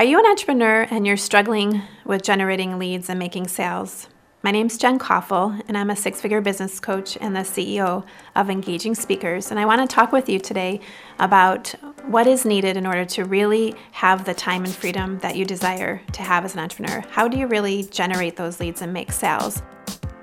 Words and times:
Are 0.00 0.04
you 0.04 0.18
an 0.18 0.24
entrepreneur 0.24 0.86
and 0.90 1.06
you're 1.06 1.18
struggling 1.18 1.82
with 2.06 2.22
generating 2.22 2.78
leads 2.78 3.10
and 3.10 3.18
making 3.18 3.48
sales? 3.48 4.08
My 4.42 4.50
name's 4.50 4.78
Jen 4.78 4.98
Coffel, 4.98 5.54
and 5.68 5.76
I'm 5.76 5.90
a 5.90 5.94
six 5.94 6.22
figure 6.22 6.40
business 6.40 6.80
coach 6.80 7.18
and 7.20 7.36
the 7.36 7.40
CEO 7.40 8.06
of 8.34 8.48
Engaging 8.48 8.94
Speakers. 8.94 9.50
And 9.50 9.60
I 9.60 9.66
want 9.66 9.82
to 9.82 9.94
talk 9.94 10.10
with 10.10 10.26
you 10.26 10.38
today 10.38 10.80
about 11.18 11.74
what 12.06 12.26
is 12.26 12.46
needed 12.46 12.78
in 12.78 12.86
order 12.86 13.04
to 13.04 13.26
really 13.26 13.74
have 13.92 14.24
the 14.24 14.32
time 14.32 14.64
and 14.64 14.74
freedom 14.74 15.18
that 15.18 15.36
you 15.36 15.44
desire 15.44 16.00
to 16.14 16.22
have 16.22 16.46
as 16.46 16.54
an 16.54 16.60
entrepreneur. 16.60 17.04
How 17.10 17.28
do 17.28 17.36
you 17.36 17.46
really 17.46 17.82
generate 17.82 18.36
those 18.36 18.58
leads 18.58 18.80
and 18.80 18.94
make 18.94 19.12
sales? 19.12 19.62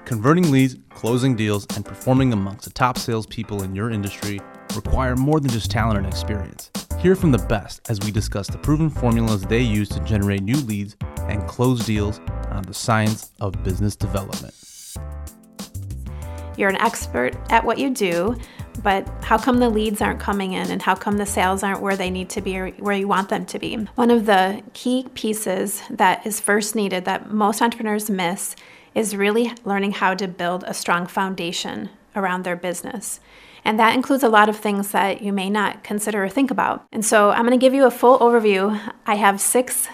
Converting 0.05 0.49
leads, 0.49 0.75
closing 0.89 1.35
deals, 1.35 1.67
and 1.75 1.85
performing 1.85 2.33
amongst 2.33 2.65
the 2.65 2.73
top 2.73 2.97
salespeople 2.97 3.61
in 3.61 3.75
your 3.75 3.91
industry 3.91 4.41
require 4.73 5.15
more 5.15 5.39
than 5.39 5.51
just 5.51 5.69
talent 5.69 5.99
and 5.99 6.07
experience. 6.07 6.71
Hear 7.07 7.15
from 7.15 7.31
the 7.31 7.37
best 7.37 7.89
as 7.89 8.01
we 8.01 8.11
discuss 8.11 8.47
the 8.47 8.57
proven 8.57 8.89
formulas 8.89 9.43
they 9.43 9.61
use 9.61 9.87
to 9.87 10.01
generate 10.01 10.43
new 10.43 10.57
leads 10.57 10.97
and 11.29 11.47
close 11.47 11.85
deals 11.85 12.19
on 12.49 12.63
the 12.63 12.73
science 12.73 13.31
of 13.39 13.63
business 13.63 13.95
development. 13.95 14.53
You're 16.57 16.67
an 16.67 16.75
expert 16.75 17.37
at 17.49 17.63
what 17.63 17.77
you 17.77 17.91
do, 17.91 18.35
but 18.83 19.07
how 19.23 19.37
come 19.37 19.59
the 19.59 19.69
leads 19.69 20.01
aren't 20.01 20.19
coming 20.19 20.51
in 20.51 20.69
and 20.69 20.81
how 20.81 20.95
come 20.95 21.15
the 21.15 21.25
sales 21.25 21.63
aren't 21.63 21.79
where 21.79 21.95
they 21.95 22.09
need 22.09 22.29
to 22.31 22.41
be 22.41 22.57
or 22.57 22.71
where 22.71 22.97
you 22.97 23.07
want 23.07 23.29
them 23.29 23.45
to 23.45 23.57
be? 23.57 23.77
One 23.95 24.11
of 24.11 24.25
the 24.25 24.61
key 24.73 25.07
pieces 25.13 25.81
that 25.89 26.27
is 26.27 26.41
first 26.41 26.75
needed 26.75 27.05
that 27.05 27.31
most 27.31 27.61
entrepreneurs 27.61 28.09
miss 28.09 28.53
is 28.95 29.15
really 29.15 29.53
learning 29.63 29.93
how 29.93 30.13
to 30.15 30.27
build 30.27 30.65
a 30.67 30.73
strong 30.73 31.07
foundation 31.07 31.89
around 32.17 32.43
their 32.43 32.57
business. 32.57 33.21
And 33.63 33.79
that 33.79 33.95
includes 33.95 34.23
a 34.23 34.29
lot 34.29 34.49
of 34.49 34.57
things 34.57 34.91
that 34.91 35.21
you 35.21 35.33
may 35.33 35.49
not 35.49 35.83
consider 35.83 36.23
or 36.23 36.29
think 36.29 36.51
about. 36.51 36.85
And 36.91 37.05
so 37.05 37.31
I'm 37.31 37.45
going 37.45 37.51
to 37.51 37.63
give 37.63 37.73
you 37.73 37.85
a 37.85 37.91
full 37.91 38.19
overview. 38.19 38.79
I 39.05 39.15
have 39.15 39.41
six 39.41 39.87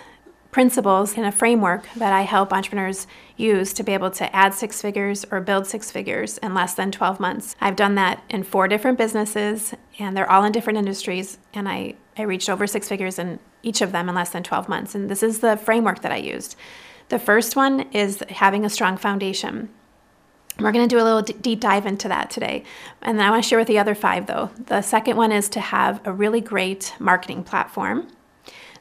principles 0.53 1.17
in 1.17 1.25
a 1.25 1.31
framework 1.31 1.83
that 1.95 2.13
I 2.13 2.21
help 2.21 2.53
entrepreneurs 2.53 3.07
use 3.35 3.73
to 3.73 3.83
be 3.83 3.91
able 3.93 4.11
to 4.11 4.33
add 4.33 4.53
six 4.53 4.81
figures 4.81 5.25
or 5.31 5.41
build 5.41 5.65
six 5.65 5.91
figures 5.91 6.37
in 6.37 6.53
less 6.53 6.75
than 6.75 6.91
12 6.91 7.19
months. 7.19 7.55
I've 7.59 7.75
done 7.75 7.95
that 7.95 8.23
in 8.29 8.43
four 8.43 8.67
different 8.67 8.97
businesses, 8.97 9.73
and 9.97 10.15
they're 10.15 10.29
all 10.29 10.43
in 10.45 10.51
different 10.51 10.77
industries, 10.77 11.39
and 11.53 11.67
I, 11.67 11.95
I 12.15 12.21
reached 12.21 12.49
over 12.49 12.67
six 12.67 12.87
figures 12.87 13.17
in 13.17 13.39
each 13.63 13.81
of 13.81 13.91
them 13.91 14.07
in 14.07 14.15
less 14.15 14.29
than 14.29 14.43
12 14.43 14.69
months. 14.69 14.93
And 14.93 15.09
this 15.09 15.23
is 15.23 15.39
the 15.39 15.57
framework 15.57 16.01
that 16.03 16.11
I 16.11 16.17
used. 16.17 16.55
The 17.09 17.19
first 17.19 17.55
one 17.55 17.81
is 17.91 18.23
having 18.29 18.63
a 18.63 18.69
strong 18.69 18.95
foundation. 18.97 19.69
We're 20.59 20.71
going 20.71 20.87
to 20.87 20.95
do 20.95 21.01
a 21.01 21.03
little 21.03 21.21
deep 21.21 21.59
dive 21.59 21.85
into 21.85 22.07
that 22.07 22.29
today. 22.29 22.63
And 23.01 23.17
then 23.17 23.25
I 23.25 23.31
want 23.31 23.43
to 23.43 23.47
share 23.49 23.57
with 23.57 23.67
the 23.67 23.79
other 23.79 23.95
five, 23.95 24.27
though. 24.27 24.51
The 24.67 24.81
second 24.81 25.17
one 25.17 25.31
is 25.31 25.49
to 25.49 25.59
have 25.59 25.99
a 26.05 26.13
really 26.13 26.41
great 26.41 26.93
marketing 26.99 27.43
platform. 27.43 28.07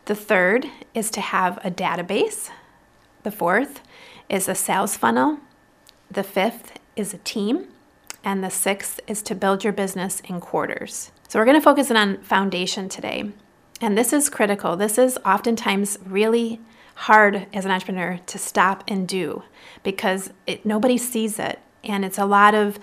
The 0.04 0.14
third 0.14 0.66
is 0.94 1.10
to 1.12 1.20
have 1.20 1.58
a 1.64 1.70
database. 1.70 2.50
The 3.22 3.30
fourth 3.30 3.80
is 4.28 4.48
a 4.48 4.54
sales 4.54 4.96
funnel. 4.96 5.38
The 6.10 6.22
fifth 6.22 6.78
is 6.94 7.14
a 7.14 7.18
team. 7.18 7.68
And 8.22 8.44
the 8.44 8.50
sixth 8.50 9.00
is 9.06 9.22
to 9.22 9.34
build 9.34 9.64
your 9.64 9.72
business 9.72 10.20
in 10.20 10.40
quarters. 10.40 11.10
So 11.28 11.38
we're 11.38 11.46
going 11.46 11.56
to 11.56 11.64
focus 11.64 11.90
on 11.90 12.18
foundation 12.18 12.88
today. 12.88 13.32
And 13.80 13.96
this 13.96 14.12
is 14.12 14.28
critical. 14.28 14.76
This 14.76 14.98
is 14.98 15.18
oftentimes 15.24 15.98
really 16.04 16.60
hard 16.94 17.46
as 17.52 17.64
an 17.64 17.70
entrepreneur 17.70 18.18
to 18.26 18.38
stop 18.38 18.84
and 18.88 19.08
do 19.08 19.42
because 19.82 20.32
it, 20.46 20.64
nobody 20.64 20.98
sees 20.98 21.38
it. 21.38 21.58
And 21.84 22.04
it's 22.04 22.18
a 22.18 22.26
lot 22.26 22.54
of 22.54 22.78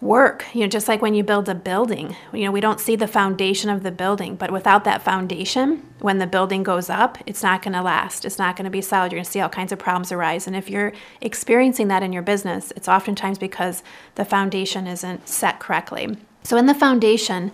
work, 0.00 0.44
you 0.54 0.60
know, 0.60 0.68
just 0.68 0.86
like 0.86 1.02
when 1.02 1.14
you 1.14 1.24
build 1.24 1.48
a 1.48 1.54
building, 1.54 2.14
you 2.32 2.44
know, 2.44 2.52
we 2.52 2.60
don't 2.60 2.78
see 2.78 2.94
the 2.94 3.08
foundation 3.08 3.68
of 3.68 3.82
the 3.82 3.90
building, 3.90 4.36
but 4.36 4.52
without 4.52 4.84
that 4.84 5.02
foundation, 5.02 5.82
when 5.98 6.18
the 6.18 6.26
building 6.26 6.62
goes 6.62 6.88
up, 6.88 7.18
it's 7.26 7.42
not 7.42 7.62
going 7.62 7.72
to 7.72 7.82
last. 7.82 8.24
It's 8.24 8.38
not 8.38 8.54
going 8.54 8.64
to 8.64 8.70
be 8.70 8.80
solid. 8.80 9.10
You're 9.10 9.18
going 9.18 9.24
to 9.24 9.30
see 9.30 9.40
all 9.40 9.48
kinds 9.48 9.72
of 9.72 9.78
problems 9.80 10.12
arise. 10.12 10.46
And 10.46 10.54
if 10.54 10.70
you're 10.70 10.92
experiencing 11.20 11.88
that 11.88 12.04
in 12.04 12.12
your 12.12 12.22
business, 12.22 12.72
it's 12.76 12.88
oftentimes 12.88 13.38
because 13.38 13.82
the 14.14 14.24
foundation 14.24 14.86
isn't 14.86 15.28
set 15.28 15.58
correctly. 15.58 16.16
So, 16.44 16.56
in 16.56 16.66
the 16.66 16.74
foundation, 16.74 17.50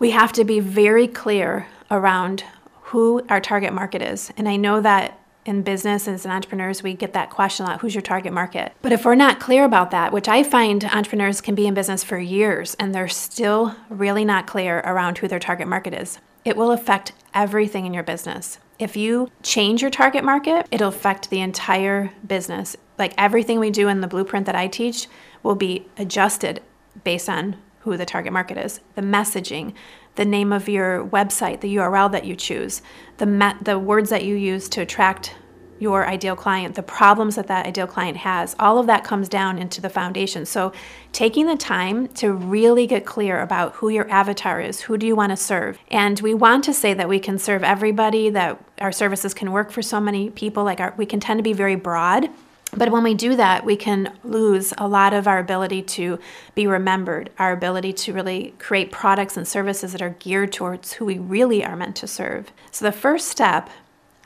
we 0.00 0.10
have 0.10 0.32
to 0.32 0.44
be 0.44 0.58
very 0.58 1.06
clear 1.06 1.68
around 1.90 2.44
who 2.82 3.24
our 3.28 3.40
target 3.40 3.72
market 3.72 4.02
is. 4.02 4.32
And 4.36 4.48
I 4.48 4.56
know 4.56 4.80
that 4.80 5.18
in 5.46 5.62
business 5.62 6.06
and 6.06 6.14
as 6.14 6.26
entrepreneurs, 6.26 6.82
we 6.82 6.94
get 6.94 7.12
that 7.12 7.30
question 7.30 7.64
a 7.64 7.70
lot 7.70 7.80
who's 7.80 7.94
your 7.94 8.02
target 8.02 8.32
market? 8.32 8.72
But 8.82 8.92
if 8.92 9.04
we're 9.04 9.14
not 9.14 9.40
clear 9.40 9.64
about 9.64 9.90
that, 9.92 10.12
which 10.12 10.28
I 10.28 10.42
find 10.42 10.84
entrepreneurs 10.84 11.40
can 11.40 11.54
be 11.54 11.66
in 11.66 11.74
business 11.74 12.02
for 12.02 12.18
years 12.18 12.74
and 12.78 12.94
they're 12.94 13.08
still 13.08 13.74
really 13.88 14.24
not 14.24 14.46
clear 14.46 14.78
around 14.80 15.18
who 15.18 15.28
their 15.28 15.38
target 15.38 15.68
market 15.68 15.94
is, 15.94 16.18
it 16.44 16.56
will 16.56 16.72
affect 16.72 17.12
everything 17.34 17.86
in 17.86 17.94
your 17.94 18.02
business. 18.02 18.58
If 18.78 18.96
you 18.96 19.30
change 19.42 19.80
your 19.80 19.90
target 19.90 20.22
market, 20.22 20.66
it'll 20.70 20.88
affect 20.88 21.30
the 21.30 21.40
entire 21.40 22.12
business. 22.26 22.76
Like 22.98 23.14
everything 23.16 23.58
we 23.58 23.70
do 23.70 23.88
in 23.88 24.00
the 24.00 24.06
blueprint 24.06 24.46
that 24.46 24.54
I 24.54 24.68
teach 24.68 25.08
will 25.42 25.54
be 25.54 25.86
adjusted 25.98 26.62
based 27.04 27.28
on 27.28 27.56
who 27.80 27.96
the 27.96 28.04
target 28.04 28.32
market 28.32 28.58
is, 28.58 28.80
the 28.96 29.02
messaging, 29.02 29.72
the 30.16 30.24
name 30.24 30.52
of 30.52 30.68
your 30.68 31.06
website, 31.06 31.60
the 31.60 31.76
URL 31.76 32.10
that 32.12 32.24
you 32.24 32.34
choose, 32.36 32.82
the 33.18 33.56
the 33.62 33.78
words 33.78 34.10
that 34.10 34.24
you 34.24 34.34
use 34.34 34.68
to 34.70 34.80
attract 34.82 35.34
your 35.78 36.06
ideal 36.06 36.34
client, 36.34 36.74
the 36.74 36.82
problems 36.82 37.36
that 37.36 37.48
that 37.48 37.66
ideal 37.66 37.86
client 37.86 38.16
has, 38.16 38.56
all 38.58 38.78
of 38.78 38.86
that 38.86 39.04
comes 39.04 39.28
down 39.28 39.58
into 39.58 39.80
the 39.80 39.90
foundation. 39.90 40.46
So, 40.46 40.72
taking 41.12 41.46
the 41.46 41.56
time 41.56 42.08
to 42.08 42.32
really 42.32 42.86
get 42.86 43.04
clear 43.04 43.40
about 43.40 43.74
who 43.74 43.88
your 43.88 44.08
avatar 44.10 44.60
is, 44.60 44.82
who 44.82 44.96
do 44.96 45.06
you 45.06 45.14
want 45.14 45.30
to 45.30 45.36
serve? 45.36 45.78
And 45.88 46.18
we 46.20 46.34
want 46.34 46.64
to 46.64 46.72
say 46.72 46.94
that 46.94 47.08
we 47.08 47.20
can 47.20 47.38
serve 47.38 47.62
everybody, 47.62 48.30
that 48.30 48.62
our 48.80 48.92
services 48.92 49.34
can 49.34 49.52
work 49.52 49.70
for 49.70 49.82
so 49.82 50.00
many 50.00 50.30
people, 50.30 50.64
like 50.64 50.80
our, 50.80 50.94
we 50.96 51.06
can 51.06 51.20
tend 51.20 51.38
to 51.38 51.44
be 51.44 51.52
very 51.52 51.76
broad. 51.76 52.30
But 52.76 52.92
when 52.92 53.02
we 53.02 53.14
do 53.14 53.36
that, 53.36 53.64
we 53.64 53.74
can 53.74 54.12
lose 54.22 54.74
a 54.76 54.86
lot 54.86 55.14
of 55.14 55.26
our 55.26 55.38
ability 55.38 55.82
to 55.82 56.18
be 56.54 56.66
remembered, 56.66 57.30
our 57.38 57.52
ability 57.52 57.94
to 57.94 58.12
really 58.12 58.54
create 58.58 58.92
products 58.92 59.36
and 59.36 59.48
services 59.48 59.92
that 59.92 60.02
are 60.02 60.16
geared 60.18 60.52
towards 60.52 60.94
who 60.94 61.06
we 61.06 61.18
really 61.18 61.64
are 61.64 61.74
meant 61.74 61.96
to 61.96 62.06
serve. 62.06 62.52
So, 62.70 62.84
the 62.84 62.92
first 62.92 63.28
step, 63.28 63.70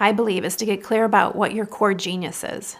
I 0.00 0.10
believe, 0.10 0.44
is 0.44 0.56
to 0.56 0.66
get 0.66 0.82
clear 0.82 1.04
about 1.04 1.36
what 1.36 1.54
your 1.54 1.66
core 1.66 1.94
genius 1.94 2.42
is. 2.42 2.76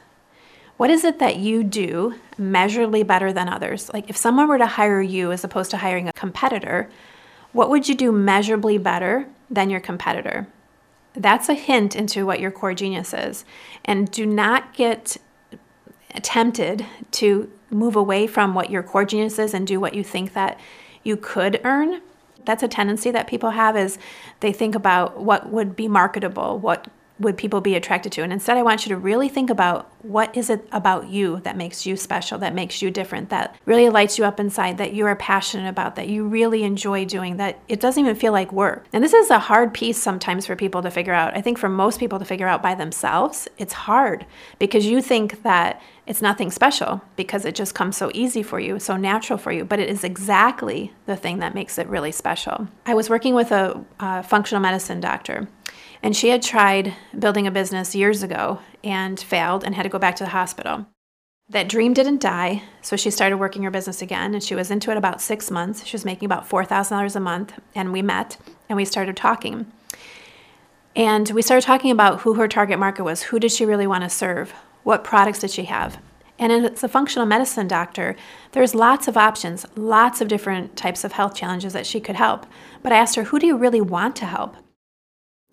What 0.77 0.91
is 0.91 1.05
it 1.05 1.21
that 1.21 1.37
you 1.37 1.63
do 1.63 2.15
measurably 2.37 3.05
better 3.05 3.33
than 3.33 3.49
others? 3.49 3.93
Like, 3.93 4.11
if 4.11 4.17
someone 4.17 4.49
were 4.49 4.59
to 4.59 4.67
hire 4.67 5.03
you 5.03 5.31
as 5.31 5.45
opposed 5.45 5.71
to 5.71 5.77
hiring 5.77 6.09
a 6.09 6.13
competitor, 6.13 6.91
what 7.53 7.71
would 7.71 7.89
you 7.89 7.95
do 7.95 8.11
measurably 8.11 8.79
better 8.79 9.27
than 9.49 9.71
your 9.71 9.81
competitor? 9.81 10.49
That's 11.15 11.49
a 11.49 11.55
hint 11.55 11.95
into 11.95 12.25
what 12.25 12.41
your 12.41 12.51
core 12.51 12.75
genius 12.75 13.13
is. 13.13 13.45
And 13.85 14.11
do 14.11 14.25
not 14.25 14.73
get 14.73 15.17
tempted 16.21 16.87
to 17.13 17.51
move 17.71 17.97
away 17.97 18.27
from 18.27 18.55
what 18.55 18.71
your 18.71 18.83
core 18.83 19.05
genius 19.05 19.39
is 19.39 19.55
and 19.55 19.67
do 19.67 19.81
what 19.81 19.95
you 19.95 20.05
think 20.05 20.33
that 20.33 20.59
you 21.03 21.17
could 21.17 21.61
earn 21.65 22.01
that's 22.45 22.63
a 22.63 22.69
tendency 22.69 23.11
that 23.11 23.27
people 23.27 23.51
have 23.51 23.77
is 23.77 23.99
they 24.41 24.53
think 24.53 24.75
about 24.75 25.21
what 25.21 25.51
would 25.51 25.77
be 25.77 25.89
marketable 25.89 26.59
what 26.59 26.89
would 27.21 27.37
people 27.37 27.61
be 27.61 27.75
attracted 27.75 28.13
to? 28.13 28.23
And 28.23 28.33
instead 28.33 28.57
i 28.57 28.63
want 28.63 28.85
you 28.85 28.91
to 28.91 28.97
really 28.97 29.29
think 29.29 29.51
about 29.51 29.91
what 30.03 30.37
is 30.37 30.51
it 30.51 30.67
about 30.73 31.09
you 31.09 31.41
that 31.41 31.57
makes 31.57 31.85
you 31.87 31.97
special 31.97 32.39
that 32.39 32.55
makes 32.55 32.81
you 32.81 32.91
different 32.91 33.29
that 33.29 33.55
really 33.67 33.89
lights 33.89 34.19
you 34.19 34.25
up 34.25 34.41
inside 34.41 34.79
that 34.79 34.95
you 34.95 35.07
are 35.07 35.17
passionate 35.17 35.69
about 35.69 35.97
that 35.97 36.09
you 36.09 36.27
really 36.27 36.63
enjoy 36.63 37.05
doing 37.05 37.37
that 37.37 37.59
it 37.69 37.81
doesn't 37.81 38.03
even 38.03 38.17
feel 38.17 38.33
like 38.33 38.53
work. 38.53 38.87
And 38.93 39.05
this 39.05 39.13
is 39.13 39.31
a 39.31 39.39
hard 39.39 39.75
piece 39.75 39.99
sometimes 39.99 40.47
for 40.47 40.57
people 40.57 40.83
to 40.83 40.91
figure 40.91 41.13
out. 41.13 41.37
I 41.37 41.41
think 41.41 41.59
for 41.59 41.69
most 41.69 42.01
people 42.01 42.19
to 42.19 42.25
figure 42.25 42.49
out 42.49 42.63
by 42.63 42.75
themselves 42.75 43.49
it's 43.59 43.73
hard 43.73 44.27
because 44.59 44.87
you 44.87 45.03
think 45.03 45.43
that 45.43 45.81
it's 46.07 46.21
nothing 46.23 46.51
special 46.51 47.03
because 47.15 47.45
it 47.45 47.55
just 47.55 47.75
comes 47.75 47.97
so 47.97 48.11
easy 48.13 48.43
for 48.43 48.59
you, 48.59 48.81
so 48.81 48.97
natural 48.97 49.39
for 49.39 49.53
you, 49.53 49.65
but 49.65 49.79
it 49.79 49.89
is 49.89 50.03
exactly 50.03 50.93
the 51.07 51.15
thing 51.15 51.39
that 51.39 51.55
makes 51.55 51.79
it 51.79 51.87
really 51.87 52.11
special. 52.11 52.67
I 52.85 52.95
was 52.95 53.09
working 53.09 53.35
with 53.35 53.53
a, 53.53 53.85
functional 54.27 54.61
medicine 54.61 54.99
doctor, 54.99 55.47
and 56.03 56.17
she 56.17 56.29
had 56.29 56.43
tried 56.43 56.95
building 57.19 57.47
a 57.47 57.51
business 57.51 57.95
years 57.95 58.23
ago 58.23 58.61
and 58.83 59.19
failed 59.19 59.65
and 59.65 59.75
had 59.75 59.83
to 59.83 59.89
go 59.89 59.99
back 59.99 60.17
to 60.17 60.25
the 60.25 60.31
hospital. 60.31 60.87
That 61.49 61.69
dream 61.69 61.95
didn't 61.95 62.21
die, 62.21 62.63
so 62.81 62.97
she 62.97 63.11
started 63.11 63.39
working 63.39 63.65
her 63.65 63.73
business 63.73 64.01
again, 64.01 64.35
and 64.35 64.43
she 64.43 64.55
was 64.55 64.71
into 64.71 64.93
it 64.93 64.97
about 64.97 65.21
six 65.21 65.51
months. 65.51 65.85
She 65.85 65.97
was 65.97 66.05
making 66.05 66.27
about 66.27 66.49
$4,000 66.49 67.17
a 67.17 67.21
month, 67.21 67.59
and 67.75 67.93
we 67.93 68.03
met 68.03 68.37
and 68.69 68.77
we 68.77 68.85
started 68.85 69.17
talking. 69.17 69.67
And 70.95 71.29
we 71.31 71.43
started 71.43 71.67
talking 71.67 71.91
about 71.91 72.21
who 72.21 72.35
her 72.35 72.47
target 72.47 72.79
market 72.79 73.03
was. 73.03 73.23
Who 73.25 73.41
did 73.41 73.51
she 73.51 73.65
really 73.65 73.87
want 73.87 74.05
to 74.05 74.11
serve? 74.11 74.53
What 74.85 75.03
products 75.03 75.41
did 75.41 75.51
she 75.51 75.65
have? 75.65 76.01
And 76.39 76.53
as 76.53 76.85
a 76.85 76.89
functional 76.89 77.27
medicine 77.27 77.69
doctor, 77.69 78.17
there's 78.53 78.75
lots 78.75 79.09
of 79.09 79.17
options, 79.17 79.67
lots 79.77 80.21
of 80.21 80.29
different 80.29 80.77
types 80.77 81.05
of 81.05 81.13
health 81.13 81.35
challenges 81.35 81.73
that 81.75 81.87
she 81.87 82.01
could 82.01 82.17
help. 82.17 82.47
But 82.83 82.93
I 82.93 82.97
asked 82.97 83.17
her, 83.17 83.25
who 83.25 83.39
do 83.39 83.47
you 83.47 83.57
really 83.57 83.81
want 83.81 84.17
to 84.17 84.25
help? 84.25 84.57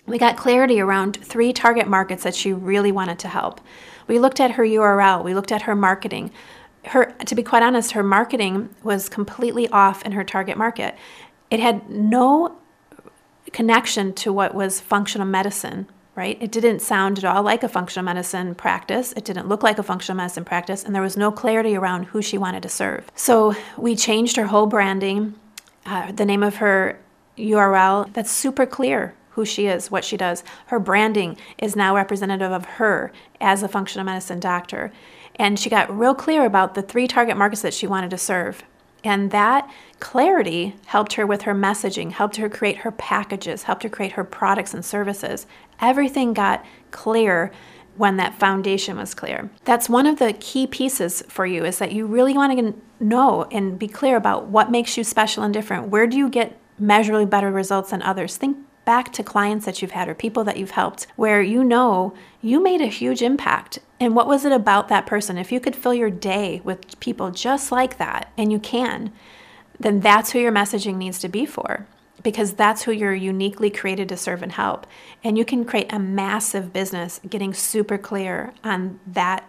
We 0.07 0.17
got 0.17 0.37
clarity 0.37 0.79
around 0.79 1.17
three 1.17 1.51
target 1.51 1.87
markets 1.87 2.23
that 2.23 2.33
she 2.33 2.53
really 2.53 2.93
wanted 2.93 3.19
to 3.19 3.27
help. 3.27 3.59
We 4.07 4.19
looked 4.19 4.39
at 4.39 4.51
her 4.51 4.63
URL, 4.63 5.23
we 5.23 5.33
looked 5.33 5.51
at 5.51 5.63
her 5.63 5.75
marketing. 5.75 6.31
Her, 6.85 7.11
to 7.25 7.35
be 7.35 7.43
quite 7.43 7.61
honest, 7.61 7.91
her 7.91 8.03
marketing 8.03 8.73
was 8.81 9.09
completely 9.09 9.67
off 9.69 10.03
in 10.03 10.13
her 10.13 10.23
target 10.23 10.57
market. 10.57 10.95
It 11.51 11.59
had 11.59 11.89
no 11.89 12.57
connection 13.51 14.13
to 14.13 14.31
what 14.31 14.55
was 14.55 14.79
functional 14.79 15.27
medicine 15.27 15.87
right? 16.15 16.37
It 16.41 16.51
didn't 16.51 16.79
sound 16.79 17.19
at 17.19 17.25
all 17.25 17.43
like 17.43 17.61
a 17.61 17.69
functional 17.69 18.03
medicine 18.03 18.55
practice. 18.55 19.13
It 19.15 19.23
didn't 19.23 19.47
look 19.47 19.61
like 19.61 19.77
a 19.77 19.83
functional 19.83 20.17
medicine 20.17 20.43
practice, 20.43 20.83
and 20.83 20.95
there 20.95 21.01
was 21.03 21.15
no 21.15 21.31
clarity 21.31 21.75
around 21.75 22.05
who 22.05 22.23
she 22.23 22.39
wanted 22.39 22.63
to 22.63 22.69
serve. 22.69 23.05
So 23.15 23.53
we 23.77 23.95
changed 23.95 24.35
her 24.35 24.47
whole 24.47 24.65
branding, 24.65 25.35
uh, 25.85 26.11
the 26.11 26.25
name 26.25 26.41
of 26.41 26.55
her 26.55 26.99
URL. 27.37 28.11
That's 28.13 28.31
super 28.31 28.65
clear 28.65 29.13
who 29.37 29.45
she 29.45 29.67
is, 29.67 29.91
what 29.91 30.03
she 30.03 30.17
does. 30.17 30.43
Her 30.65 30.79
branding 30.79 31.37
is 31.59 31.75
now 31.75 31.95
representative 31.95 32.51
of 32.51 32.65
her 32.65 33.11
as 33.39 33.61
a 33.61 33.67
functional 33.67 34.03
medicine 34.03 34.39
doctor. 34.39 34.91
And 35.35 35.59
she 35.59 35.69
got 35.69 35.95
real 35.95 36.15
clear 36.15 36.43
about 36.43 36.73
the 36.73 36.81
three 36.81 37.07
target 37.07 37.37
markets 37.37 37.61
that 37.61 37.75
she 37.75 37.85
wanted 37.85 38.09
to 38.09 38.17
serve. 38.17 38.63
And 39.03 39.29
that 39.29 39.69
clarity 39.99 40.75
helped 40.87 41.13
her 41.13 41.27
with 41.27 41.43
her 41.43 41.53
messaging, 41.53 42.13
helped 42.13 42.37
her 42.37 42.49
create 42.49 42.77
her 42.77 42.89
packages, 42.89 43.63
helped 43.63 43.83
her 43.83 43.89
create 43.89 44.13
her 44.13 44.23
products 44.23 44.73
and 44.73 44.83
services. 44.83 45.45
Everything 45.79 46.33
got 46.33 46.65
clear 46.89 47.51
when 47.95 48.17
that 48.17 48.39
foundation 48.39 48.97
was 48.97 49.13
clear. 49.13 49.51
That's 49.65 49.87
one 49.87 50.07
of 50.07 50.17
the 50.17 50.33
key 50.33 50.65
pieces 50.65 51.21
for 51.27 51.45
you 51.45 51.63
is 51.63 51.77
that 51.77 51.91
you 51.91 52.07
really 52.07 52.33
want 52.33 52.57
to 52.57 52.73
know 52.99 53.43
and 53.51 53.77
be 53.77 53.87
clear 53.87 54.17
about 54.17 54.47
what 54.47 54.71
makes 54.71 54.97
you 54.97 55.03
special 55.03 55.43
and 55.43 55.53
different. 55.53 55.89
Where 55.89 56.07
do 56.07 56.17
you 56.17 56.27
get 56.27 56.59
measurably 56.79 57.27
better 57.27 57.51
results 57.51 57.91
than 57.91 58.01
others? 58.01 58.35
Think 58.35 58.57
back 58.87 59.11
to 59.11 59.21
clients 59.21 59.65
that 59.65 59.81
you've 59.81 59.91
had 59.91 60.07
or 60.07 60.15
people 60.15 60.45
that 60.45 60.55
you've 60.55 60.71
helped 60.71 61.07
where 61.17 61.41
you 61.41 61.61
know 61.61 62.13
you 62.41 62.63
made 62.63 62.79
a 62.79 62.85
huge 62.85 63.21
impact. 63.21 63.79
And 63.99 64.15
what 64.15 64.27
was 64.27 64.45
it 64.45 64.53
about 64.53 64.87
that 64.87 65.05
person? 65.05 65.37
If 65.37 65.51
you 65.51 65.59
could 65.59 65.75
fill 65.75 65.93
your 65.93 66.09
day 66.09 66.61
with 66.63 66.97
people 67.01 67.29
just 67.29 67.69
like 67.69 67.97
that, 67.97 68.31
and 68.37 68.49
you 68.49 68.59
can, 68.59 69.11
then 69.77 69.99
that's 69.99 70.31
who 70.31 70.39
your 70.39 70.53
messaging 70.53 70.95
needs 70.95 71.19
to 71.19 71.27
be 71.27 71.45
for 71.45 71.85
because 72.23 72.53
that's 72.53 72.83
who 72.83 72.93
you're 72.93 73.13
uniquely 73.13 73.69
created 73.69 74.07
to 74.07 74.15
serve 74.15 74.41
and 74.41 74.53
help. 74.53 74.87
And 75.21 75.37
you 75.37 75.43
can 75.43 75.65
create 75.65 75.91
a 75.91 75.99
massive 75.99 76.71
business 76.71 77.19
getting 77.29 77.53
super 77.53 77.97
clear 77.97 78.53
on 78.63 79.01
that 79.05 79.43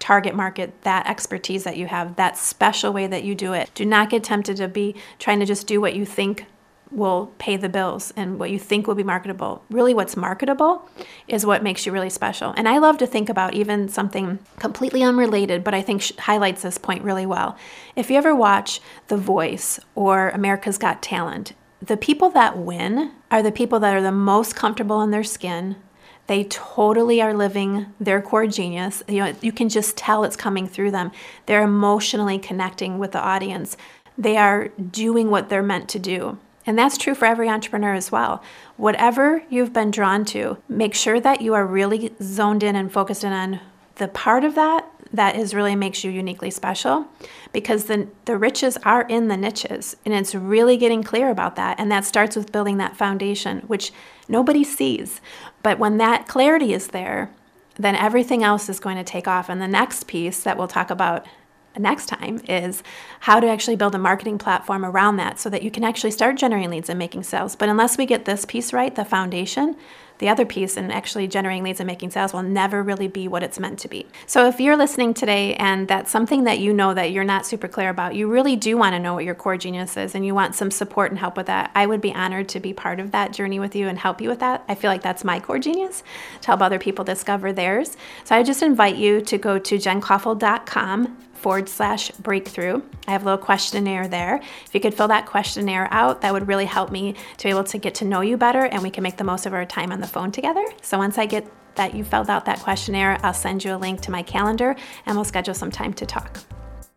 target 0.00 0.34
market, 0.34 0.82
that 0.82 1.06
expertise 1.06 1.62
that 1.62 1.76
you 1.76 1.86
have, 1.86 2.16
that 2.16 2.36
special 2.36 2.92
way 2.92 3.06
that 3.06 3.22
you 3.22 3.36
do 3.36 3.52
it. 3.52 3.70
Do 3.76 3.86
not 3.86 4.10
get 4.10 4.24
tempted 4.24 4.56
to 4.56 4.66
be 4.66 4.96
trying 5.20 5.38
to 5.38 5.46
just 5.46 5.68
do 5.68 5.80
what 5.80 5.94
you 5.94 6.04
think 6.04 6.46
will 6.92 7.32
pay 7.38 7.56
the 7.56 7.68
bills 7.68 8.12
and 8.16 8.38
what 8.38 8.50
you 8.50 8.58
think 8.58 8.86
will 8.86 8.94
be 8.94 9.02
marketable. 9.02 9.64
Really, 9.70 9.94
what's 9.94 10.16
marketable 10.16 10.88
is 11.26 11.46
what 11.46 11.62
makes 11.62 11.86
you 11.86 11.92
really 11.92 12.10
special. 12.10 12.52
And 12.56 12.68
I 12.68 12.78
love 12.78 12.98
to 12.98 13.06
think 13.06 13.28
about 13.28 13.54
even 13.54 13.88
something 13.88 14.38
completely 14.58 15.02
unrelated, 15.02 15.64
but 15.64 15.74
I 15.74 15.82
think 15.82 16.18
highlights 16.18 16.62
this 16.62 16.78
point 16.78 17.02
really 17.02 17.26
well. 17.26 17.56
If 17.96 18.10
you 18.10 18.16
ever 18.16 18.34
watch 18.34 18.80
The 19.08 19.16
Voice 19.16 19.80
or 19.94 20.30
America's 20.30 20.78
Got 20.78 21.02
Talent, 21.02 21.54
the 21.80 21.96
people 21.96 22.30
that 22.30 22.56
win 22.58 23.12
are 23.30 23.42
the 23.42 23.50
people 23.50 23.80
that 23.80 23.96
are 23.96 24.02
the 24.02 24.12
most 24.12 24.54
comfortable 24.54 25.02
in 25.02 25.10
their 25.10 25.24
skin. 25.24 25.76
They 26.28 26.44
totally 26.44 27.20
are 27.20 27.34
living 27.34 27.86
their 27.98 28.22
core 28.22 28.46
genius. 28.46 29.02
You 29.08 29.24
know, 29.24 29.34
you 29.40 29.50
can 29.50 29.68
just 29.68 29.96
tell 29.96 30.22
it's 30.22 30.36
coming 30.36 30.68
through 30.68 30.92
them. 30.92 31.10
They're 31.46 31.64
emotionally 31.64 32.38
connecting 32.38 32.98
with 32.98 33.10
the 33.10 33.20
audience. 33.20 33.76
They 34.16 34.36
are 34.36 34.68
doing 34.68 35.30
what 35.30 35.48
they're 35.48 35.62
meant 35.62 35.88
to 35.90 35.98
do. 35.98 36.38
And 36.64 36.78
that's 36.78 36.96
true 36.96 37.14
for 37.14 37.26
every 37.26 37.48
entrepreneur 37.48 37.94
as 37.94 38.12
well. 38.12 38.42
Whatever 38.76 39.42
you've 39.50 39.72
been 39.72 39.90
drawn 39.90 40.24
to, 40.26 40.58
make 40.68 40.94
sure 40.94 41.20
that 41.20 41.40
you 41.40 41.54
are 41.54 41.66
really 41.66 42.12
zoned 42.22 42.62
in 42.62 42.76
and 42.76 42.92
focused 42.92 43.24
in 43.24 43.32
on 43.32 43.60
the 43.96 44.08
part 44.08 44.44
of 44.44 44.54
that 44.54 44.88
that 45.12 45.36
is 45.36 45.54
really 45.54 45.76
makes 45.76 46.02
you 46.02 46.10
uniquely 46.10 46.50
special 46.50 47.06
because 47.52 47.84
the, 47.84 48.08
the 48.24 48.36
riches 48.36 48.78
are 48.78 49.02
in 49.02 49.28
the 49.28 49.36
niches 49.36 49.96
and 50.04 50.14
it's 50.14 50.34
really 50.34 50.76
getting 50.76 51.02
clear 51.02 51.28
about 51.30 51.56
that 51.56 51.78
and 51.78 51.92
that 51.92 52.04
starts 52.04 52.34
with 52.34 52.52
building 52.52 52.78
that 52.78 52.96
foundation 52.96 53.60
which 53.66 53.92
nobody 54.28 54.64
sees 54.64 55.20
but 55.62 55.78
when 55.78 55.98
that 55.98 56.26
clarity 56.26 56.72
is 56.72 56.88
there 56.88 57.30
then 57.76 57.94
everything 57.94 58.42
else 58.42 58.68
is 58.68 58.80
going 58.80 58.96
to 58.96 59.04
take 59.04 59.28
off 59.28 59.48
and 59.48 59.60
the 59.60 59.68
next 59.68 60.06
piece 60.06 60.42
that 60.42 60.56
we'll 60.56 60.68
talk 60.68 60.90
about 60.90 61.26
next 61.78 62.06
time 62.06 62.40
is 62.48 62.82
how 63.20 63.40
to 63.40 63.48
actually 63.48 63.76
build 63.76 63.94
a 63.94 63.98
marketing 63.98 64.38
platform 64.38 64.84
around 64.84 65.16
that 65.16 65.38
so 65.38 65.48
that 65.50 65.62
you 65.62 65.70
can 65.70 65.84
actually 65.84 66.10
start 66.10 66.36
generating 66.36 66.70
leads 66.70 66.88
and 66.88 66.98
making 66.98 67.22
sales. 67.22 67.56
But 67.56 67.68
unless 67.68 67.96
we 67.96 68.06
get 68.06 68.24
this 68.24 68.44
piece 68.44 68.72
right, 68.72 68.94
the 68.94 69.04
foundation, 69.04 69.76
the 70.22 70.28
other 70.28 70.46
piece 70.46 70.76
and 70.76 70.92
actually 70.92 71.26
generating 71.26 71.64
leads 71.64 71.80
and 71.80 71.86
making 71.88 72.10
sales 72.10 72.32
will 72.32 72.44
never 72.44 72.80
really 72.80 73.08
be 73.08 73.26
what 73.26 73.42
it's 73.42 73.58
meant 73.58 73.80
to 73.80 73.88
be. 73.88 74.06
So 74.26 74.46
if 74.46 74.60
you're 74.60 74.76
listening 74.76 75.14
today 75.14 75.56
and 75.56 75.88
that's 75.88 76.12
something 76.12 76.44
that 76.44 76.60
you 76.60 76.72
know 76.72 76.94
that 76.94 77.10
you're 77.10 77.24
not 77.24 77.44
super 77.44 77.66
clear 77.66 77.90
about, 77.90 78.14
you 78.14 78.30
really 78.30 78.54
do 78.54 78.76
want 78.76 78.94
to 78.94 79.00
know 79.00 79.14
what 79.14 79.24
your 79.24 79.34
core 79.34 79.56
genius 79.56 79.96
is 79.96 80.14
and 80.14 80.24
you 80.24 80.32
want 80.32 80.54
some 80.54 80.70
support 80.70 81.10
and 81.10 81.18
help 81.18 81.36
with 81.36 81.46
that, 81.46 81.72
I 81.74 81.86
would 81.86 82.00
be 82.00 82.14
honored 82.14 82.48
to 82.50 82.60
be 82.60 82.72
part 82.72 83.00
of 83.00 83.10
that 83.10 83.32
journey 83.32 83.58
with 83.58 83.74
you 83.74 83.88
and 83.88 83.98
help 83.98 84.20
you 84.20 84.28
with 84.28 84.38
that. 84.38 84.62
I 84.68 84.76
feel 84.76 84.92
like 84.92 85.02
that's 85.02 85.24
my 85.24 85.40
core 85.40 85.58
genius 85.58 86.04
to 86.42 86.46
help 86.46 86.60
other 86.60 86.78
people 86.78 87.04
discover 87.04 87.52
theirs. 87.52 87.96
So 88.22 88.36
I 88.36 88.44
just 88.44 88.62
invite 88.62 88.94
you 88.94 89.22
to 89.22 89.38
go 89.38 89.58
to 89.58 89.74
jencoffel.com 89.74 91.16
forward 91.42 91.68
slash 91.68 92.10
breakthrough. 92.12 92.80
I 93.06 93.10
have 93.10 93.22
a 93.22 93.24
little 93.24 93.44
questionnaire 93.44 94.08
there. 94.08 94.36
If 94.64 94.70
you 94.72 94.80
could 94.80 94.94
fill 94.94 95.08
that 95.08 95.26
questionnaire 95.26 95.88
out, 95.90 96.20
that 96.22 96.32
would 96.32 96.48
really 96.48 96.64
help 96.64 96.90
me 96.90 97.14
to 97.36 97.44
be 97.44 97.50
able 97.50 97.64
to 97.64 97.78
get 97.78 97.96
to 97.96 98.04
know 98.04 98.20
you 98.20 98.36
better 98.36 98.64
and 98.66 98.82
we 98.82 98.90
can 98.90 99.02
make 99.02 99.16
the 99.16 99.24
most 99.24 99.44
of 99.44 99.52
our 99.52 99.66
time 99.66 99.92
on 99.92 100.00
the 100.00 100.06
phone 100.06 100.30
together. 100.30 100.64
So 100.80 100.98
once 100.98 101.18
I 101.18 101.26
get 101.26 101.50
that 101.74 101.94
you 101.94 102.04
filled 102.04 102.30
out 102.30 102.44
that 102.44 102.60
questionnaire, 102.60 103.18
I'll 103.22 103.34
send 103.34 103.64
you 103.64 103.74
a 103.74 103.76
link 103.76 104.00
to 104.02 104.10
my 104.10 104.22
calendar 104.22 104.76
and 105.06 105.16
we'll 105.16 105.24
schedule 105.24 105.54
some 105.54 105.70
time 105.70 105.92
to 105.94 106.06
talk. 106.06 106.38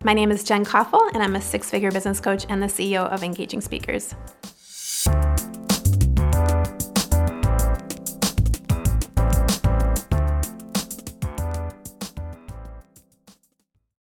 My 0.03 0.13
name 0.13 0.31
is 0.31 0.43
Jen 0.43 0.63
Coffel, 0.63 1.09
and 1.15 1.23
I'm 1.23 1.35
a 1.35 1.41
six 1.41 1.71
figure 1.71 1.89
business 1.89 2.19
coach 2.19 2.45
and 2.47 2.61
the 2.61 2.67
CEO 2.67 3.09
of 3.11 3.23
Engaging 3.23 3.59
Speakers. 3.59 4.13